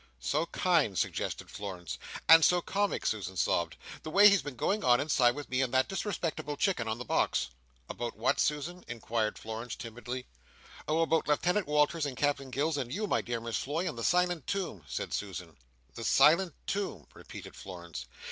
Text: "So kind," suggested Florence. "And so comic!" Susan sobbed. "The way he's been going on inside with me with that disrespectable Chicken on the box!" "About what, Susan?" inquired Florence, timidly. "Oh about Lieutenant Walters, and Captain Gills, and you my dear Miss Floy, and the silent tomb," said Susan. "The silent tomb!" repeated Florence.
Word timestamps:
"So 0.19 0.47
kind," 0.47 0.97
suggested 0.97 1.51
Florence. 1.51 1.99
"And 2.27 2.43
so 2.43 2.59
comic!" 2.59 3.05
Susan 3.05 3.37
sobbed. 3.37 3.77
"The 4.01 4.09
way 4.09 4.29
he's 4.29 4.41
been 4.41 4.55
going 4.55 4.83
on 4.83 4.99
inside 4.99 5.35
with 5.35 5.47
me 5.47 5.61
with 5.61 5.69
that 5.73 5.87
disrespectable 5.89 6.57
Chicken 6.57 6.87
on 6.87 6.97
the 6.97 7.05
box!" 7.05 7.49
"About 7.87 8.17
what, 8.17 8.39
Susan?" 8.39 8.83
inquired 8.87 9.37
Florence, 9.37 9.75
timidly. 9.75 10.25
"Oh 10.87 11.01
about 11.03 11.27
Lieutenant 11.27 11.67
Walters, 11.67 12.07
and 12.07 12.17
Captain 12.17 12.49
Gills, 12.49 12.77
and 12.77 12.91
you 12.91 13.05
my 13.05 13.21
dear 13.21 13.39
Miss 13.39 13.57
Floy, 13.57 13.87
and 13.87 13.95
the 13.95 14.03
silent 14.03 14.47
tomb," 14.47 14.83
said 14.87 15.13
Susan. 15.13 15.55
"The 15.93 16.03
silent 16.03 16.55
tomb!" 16.65 17.05
repeated 17.13 17.55
Florence. 17.55 18.07